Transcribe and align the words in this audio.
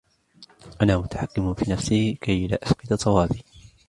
أنا 0.81 0.97
متحكم 0.97 1.53
في 1.53 1.71
نفسي 1.71 2.13
كي 2.13 2.47
لا 2.47 2.59
أفقد 2.63 2.93
صوابي. 2.93 3.43